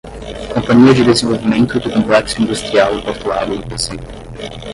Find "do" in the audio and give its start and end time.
1.79-1.91, 3.59-3.67